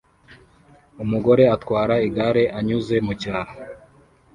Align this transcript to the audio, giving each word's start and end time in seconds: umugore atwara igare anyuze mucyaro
umugore 1.03 1.43
atwara 1.55 1.95
igare 2.07 2.43
anyuze 2.57 2.95
mucyaro 3.05 3.53